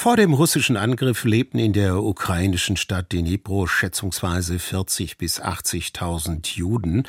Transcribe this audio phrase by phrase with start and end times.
[0.00, 7.02] Vor dem russischen Angriff lebten in der ukrainischen Stadt Dnipro schätzungsweise 40 bis 80.000 Juden.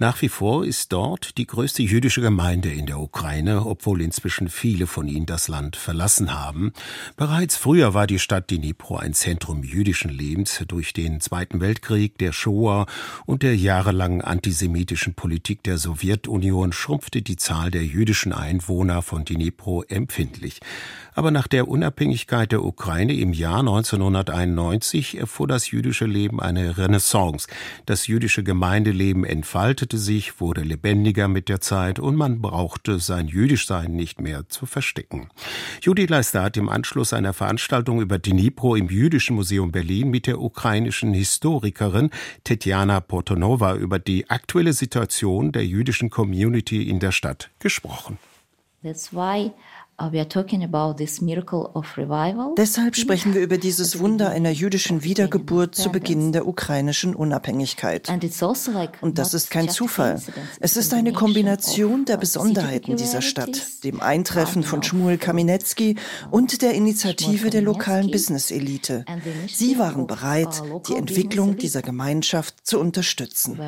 [0.00, 4.88] Nach wie vor ist dort die größte jüdische Gemeinde in der Ukraine, obwohl inzwischen viele
[4.88, 6.72] von ihnen das Land verlassen haben.
[7.16, 10.64] Bereits früher war die Stadt Dnipro ein Zentrum jüdischen Lebens.
[10.66, 12.86] Durch den Zweiten Weltkrieg, der Shoah
[13.24, 19.84] und der jahrelangen antisemitischen Politik der Sowjetunion schrumpfte die Zahl der jüdischen Einwohner von Dnipro
[19.84, 20.58] empfindlich.
[21.14, 27.46] Aber nach der Unabhängigkeit der Ukraine im Jahr 1991 erfuhr das jüdische Leben eine Renaissance.
[27.84, 33.92] Das jüdische Gemeindeleben entfaltete sich, wurde lebendiger mit der Zeit und man brauchte sein Jüdischsein
[33.92, 35.28] nicht mehr zu verstecken.
[35.82, 40.40] Judith Leister hat im Anschluss einer Veranstaltung über Dnipro im Jüdischen Museum Berlin mit der
[40.40, 42.08] ukrainischen Historikerin
[42.44, 48.16] Tetjana Portonova über die aktuelle Situation der jüdischen Community in der Stadt gesprochen.
[48.82, 49.52] That's why
[52.56, 58.08] Deshalb sprechen wir über dieses Wunder einer jüdischen Wiedergeburt zu Beginn der ukrainischen Unabhängigkeit.
[58.08, 58.54] Also
[59.00, 60.20] und das ist kein Zufall.
[60.60, 65.96] Es ist eine Kombination der Besonderheiten dieser Stadt, dem Eintreffen von Schmuel Kaminetsky
[66.30, 69.04] und der Initiative der lokalen Business-Elite.
[69.48, 73.58] Sie waren bereit, uh, die Entwicklung dieser Gemeinschaft zu unterstützen.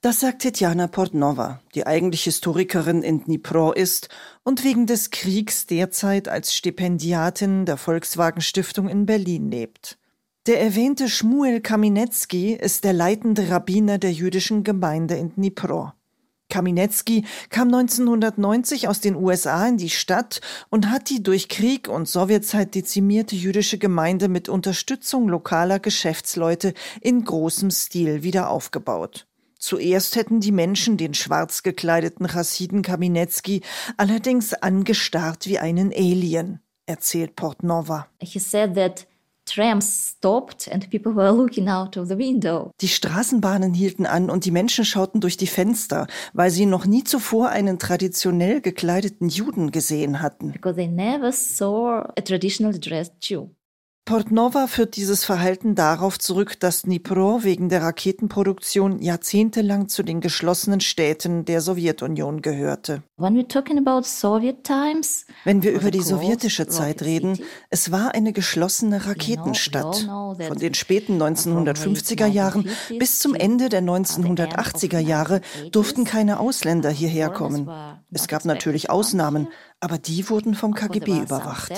[0.00, 4.08] Das sagt Tetjana Portnova, die eigentlich Historikerin in Dnipro ist
[4.44, 9.98] und wegen des Kriegs derzeit als Stipendiatin der Volkswagen Stiftung in Berlin lebt.
[10.46, 15.92] Der erwähnte Shmuel Kaminetsky ist der leitende Rabbiner der jüdischen Gemeinde in Dnipro.
[16.48, 22.06] Kaminetsky kam 1990 aus den USA in die Stadt und hat die durch Krieg und
[22.06, 29.27] Sowjetzeit dezimierte jüdische Gemeinde mit Unterstützung lokaler Geschäftsleute in großem Stil wieder aufgebaut.
[29.58, 33.62] Zuerst hätten die Menschen den schwarz gekleideten Chassiden Kaminetsky
[33.96, 38.06] allerdings angestarrt wie einen Alien, erzählt Portnova.
[38.20, 39.06] He said that
[39.48, 42.70] Trams stopped and people were looking out of the window.
[42.80, 47.02] Die Straßenbahnen hielten an und die Menschen schauten durch die Fenster, weil sie noch nie
[47.02, 50.52] zuvor einen traditionell gekleideten Juden gesehen hatten.
[50.52, 53.48] Because they never saw a traditionally dressed Jew.
[54.08, 60.80] Portnova führt dieses Verhalten darauf zurück, dass Dnipro wegen der Raketenproduktion jahrzehntelang zu den geschlossenen
[60.80, 63.02] Städten der Sowjetunion gehörte.
[63.18, 63.34] When
[64.62, 67.38] times, Wenn wir über die sowjetische Zeit reden,
[67.68, 70.08] es war eine geschlossene Raketenstadt.
[70.08, 72.66] Von den späten 1950er Jahren
[72.98, 77.68] bis zum Ende der 1980er Jahre durften keine Ausländer hierher kommen.
[78.10, 79.48] Es gab natürlich Ausnahmen,
[79.80, 81.68] aber die wurden vom KGB überwacht.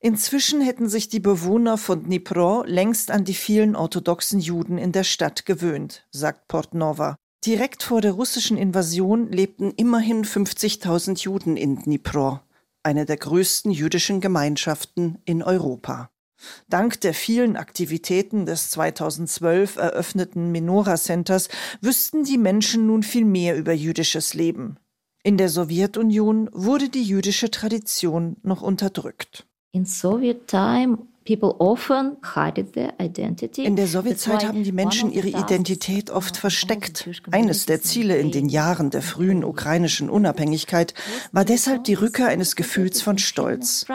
[0.00, 5.04] Inzwischen hätten sich die Bewohner von Dnipro längst an die vielen orthodoxen Juden in der
[5.04, 7.16] Stadt gewöhnt, sagt Portnova.
[7.46, 12.40] Direkt vor der russischen Invasion lebten immerhin 50.000 Juden in Dnipro,
[12.82, 16.10] eine der größten jüdischen Gemeinschaften in Europa.
[16.68, 21.48] Dank der vielen Aktivitäten des 2012 eröffneten Menora Centers
[21.80, 24.76] wüssten die Menschen nun viel mehr über jüdisches Leben.
[25.22, 29.46] In der Sowjetunion wurde die jüdische Tradition noch unterdrückt.
[29.72, 31.40] In Soviet time in
[33.76, 37.08] der Sowjetzeit haben die Menschen ihre Identität oft versteckt.
[37.30, 40.92] Eines der Ziele in den Jahren der frühen ukrainischen Unabhängigkeit
[41.32, 43.86] war deshalb die Rückkehr eines Gefühls von Stolz.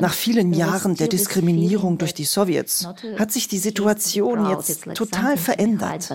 [0.00, 6.10] Nach vielen Jahren der Diskriminierung durch die Sowjets hat sich die Situation jetzt total verändert.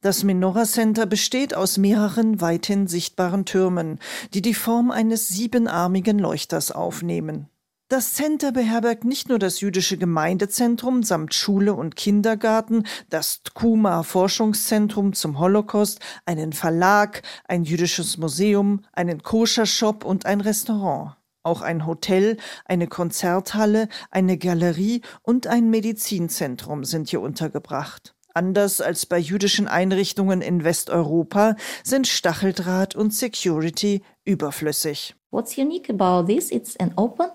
[0.00, 3.98] Das Menorah Center besteht aus mehreren weithin sichtbaren Türmen,
[4.34, 7.48] die die Form eines siebenarmigen Leuchters aufnehmen.
[7.88, 15.12] Das Center beherbergt nicht nur das jüdische Gemeindezentrum samt Schule und Kindergarten, das Tkuma Forschungszentrum
[15.12, 21.16] zum Holocaust, einen Verlag, ein jüdisches Museum, einen Koscher-Shop und ein Restaurant.
[21.42, 28.14] Auch ein Hotel, eine Konzerthalle, eine Galerie und ein Medizinzentrum sind hier untergebracht.
[28.32, 35.14] Anders als bei jüdischen Einrichtungen in Westeuropa sind Stacheldraht und Security überflüssig.
[35.30, 36.50] What's unique about this?
[36.50, 37.28] It's an open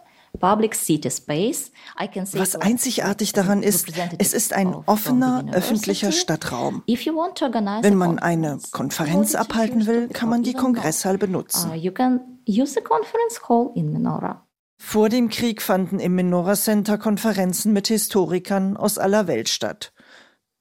[2.34, 6.84] was einzigartig daran ist, es ist ein offener öffentlicher Stadtraum.
[6.86, 11.72] Wenn man eine Konferenz abhalten will, kann man die Kongresshalle benutzen.
[11.72, 11.74] Uh,
[14.81, 19.94] Vor dem Krieg fanden im Menorah Center Konferenzen mit Historikern aus aller Welt statt.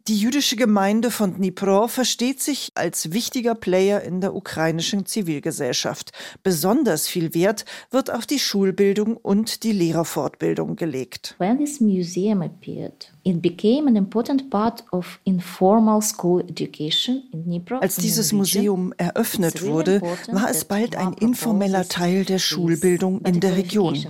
[0.09, 6.13] Die jüdische Gemeinde von Dnipro versteht sich als wichtiger Player in der ukrainischen Zivilgesellschaft.
[6.43, 11.35] Besonders viel Wert wird auf die Schulbildung und die Lehrerfortbildung gelegt.
[11.37, 17.79] When this museum appeared, it became an important part of informal school education in Dnipro.
[17.79, 20.01] Als dieses Museum eröffnet wurde,
[20.33, 24.07] war es bald ein informeller Teil der Schulbildung in der Region.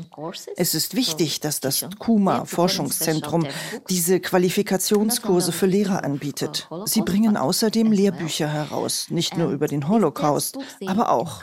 [0.56, 3.44] Es ist wichtig, dass das Kuma Forschungszentrum
[3.90, 6.68] diese Qualifikationskurse für Lehrer anbietet.
[6.84, 11.42] Sie bringen außerdem Lehrbücher heraus, nicht nur über den Holocaust, aber auch.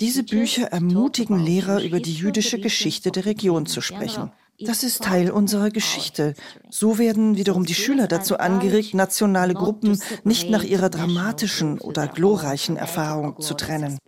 [0.00, 4.30] Diese Bücher ermutigen Lehrer, über die jüdische Geschichte der Region zu sprechen.
[4.62, 6.34] Das ist Teil unserer Geschichte.
[6.68, 12.76] So werden wiederum die Schüler dazu angeregt, nationale Gruppen nicht nach ihrer dramatischen oder glorreichen
[12.76, 13.98] Erfahrung zu trennen.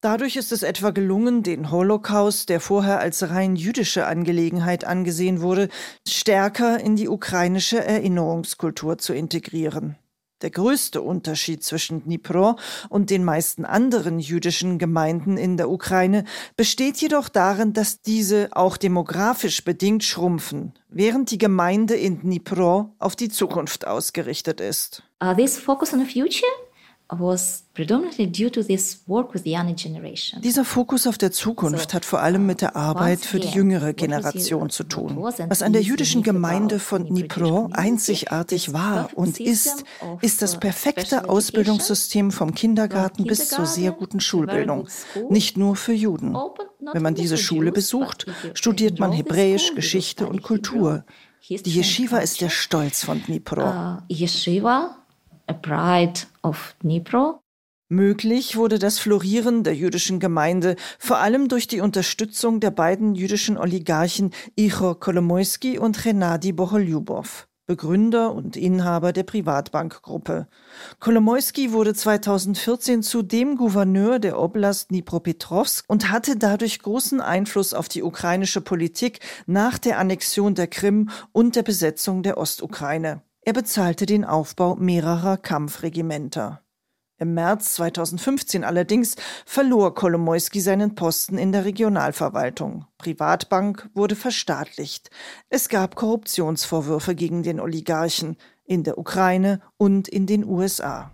[0.00, 5.68] Dadurch ist es etwa gelungen, den Holocaust, der vorher als rein jüdische Angelegenheit angesehen wurde,
[6.06, 9.96] stärker in die ukrainische Erinnerungskultur zu integrieren.
[10.40, 12.56] Der größte Unterschied zwischen Dnipro
[12.88, 16.24] und den meisten anderen jüdischen Gemeinden in der Ukraine
[16.56, 23.16] besteht jedoch darin, dass diese auch demografisch bedingt schrumpfen, während die Gemeinde in Dnipro auf
[23.16, 25.02] die Zukunft ausgerichtet ist.
[25.20, 26.46] Uh, this focus on the future
[30.42, 34.68] dieser Fokus auf der Zukunft hat vor allem mit der Arbeit für die jüngere Generation
[34.68, 35.16] zu tun.
[35.16, 39.84] Was an der jüdischen Gemeinde von Dnipro einzigartig war und ist,
[40.20, 44.86] ist das perfekte Ausbildungssystem vom Kindergarten bis zur sehr guten Schulbildung.
[45.30, 46.36] Nicht nur für Juden.
[46.92, 51.04] Wenn man diese Schule besucht, studiert man Hebräisch, Geschichte und Kultur.
[51.48, 53.62] Die Yeshiva ist der Stolz von Dnipro.
[53.62, 54.98] Uh, Yeshiva
[55.48, 57.40] a Pride of Dnipro.
[57.90, 63.56] Möglich wurde das Florieren der jüdischen Gemeinde vor allem durch die Unterstützung der beiden jüdischen
[63.56, 70.48] Oligarchen Ichor Kolomoisky und Renadi Boholyubov, Begründer und Inhaber der Privatbankgruppe.
[71.00, 78.02] Kolomoisky wurde 2014 zudem Gouverneur der Oblast Dnipropetrovsk und hatte dadurch großen Einfluss auf die
[78.02, 83.22] ukrainische Politik nach der Annexion der Krim und der Besetzung der Ostukraine.
[83.48, 86.60] Er bezahlte den Aufbau mehrerer Kampfregimenter.
[87.16, 89.16] Im März 2015 allerdings
[89.46, 92.84] verlor Kolomoisky seinen Posten in der Regionalverwaltung.
[92.98, 95.08] Privatbank wurde verstaatlicht.
[95.48, 98.36] Es gab Korruptionsvorwürfe gegen den Oligarchen
[98.66, 101.10] in der Ukraine und in den USA.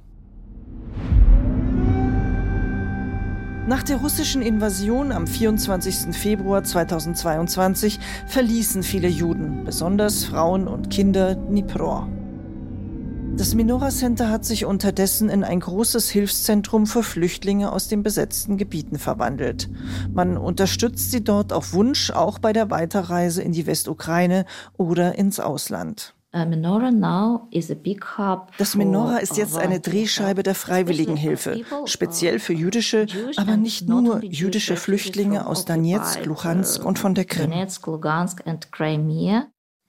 [3.68, 6.12] Nach der russischen Invasion am 24.
[6.16, 12.08] Februar 2022 verließen viele Juden, besonders Frauen und Kinder, Dnipro.
[13.36, 18.56] Das Minora Center hat sich unterdessen in ein großes Hilfszentrum für Flüchtlinge aus den besetzten
[18.56, 19.68] Gebieten verwandelt.
[20.12, 24.44] Man unterstützt sie dort auf Wunsch auch bei der Weiterreise in die Westukraine
[24.76, 26.14] oder ins Ausland.
[26.36, 26.44] Uh,
[28.58, 34.76] das Menora ist jetzt eine Drehscheibe der Freiwilligenhilfe, speziell für jüdische, aber nicht nur jüdische
[34.76, 37.50] Flüchtlinge aus Donetsk, Luhansk und von der Krim.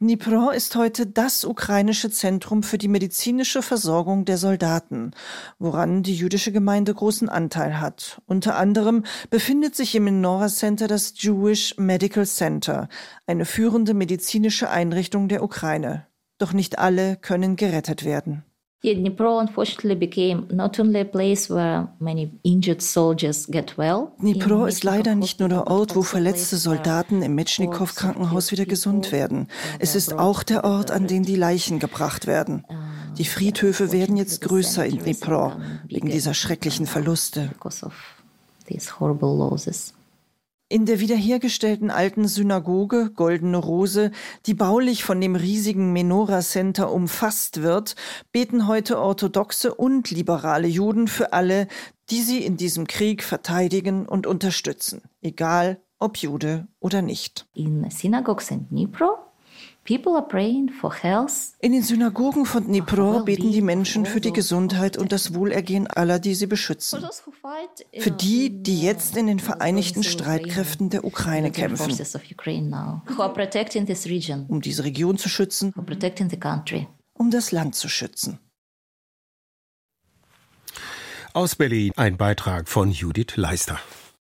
[0.06, 5.10] Dnipro ist heute das ukrainische Zentrum für die medizinische Versorgung der Soldaten,
[5.57, 8.22] woran die jüdische Gemeinde großen Anteil hat.
[8.28, 12.88] Unter anderem befindet sich im Menorah Center das Jewish Medical Center,
[13.25, 16.06] eine führende medizinische Einrichtung der Ukraine.
[16.38, 18.44] Doch nicht alle können gerettet werden.
[18.94, 24.12] Dnipro unfortunately became not only a place where many injured soldiers get well.
[24.20, 29.12] Dnipro ist leider nicht nur der Ort, wo verletzte Soldaten im Metschnikow Krankenhaus wieder gesund
[29.12, 29.48] werden.
[29.80, 32.64] Es ist auch der Ort, an den die Leichen gebracht werden.
[33.18, 35.54] Die Friedhöfe werden jetzt größer in Dnipro
[35.88, 37.50] wegen dieser schrecklichen Verluste.
[40.68, 44.10] In der wiederhergestellten alten Synagoge Goldene Rose,
[44.48, 47.95] die baulich von dem riesigen Menora Center umfasst wird,
[48.31, 51.68] beten heute orthodoxe und liberale Juden für alle,
[52.10, 57.48] die sie in diesem Krieg verteidigen und unterstützen, egal ob Jude oder nicht.
[57.54, 59.25] In synagogues in Dnipro
[59.87, 66.18] in den Synagogen von Dnipro beten die Menschen für die Gesundheit und das Wohlergehen aller,
[66.18, 67.06] die sie beschützen.
[67.99, 71.92] Für die, die jetzt in den Vereinigten Streitkräften der Ukraine kämpfen.
[74.49, 75.71] Um diese Region zu schützen.
[77.13, 78.39] Um das Land zu schützen.
[81.33, 83.80] Aus Berlin ein Beitrag von Judith Leister.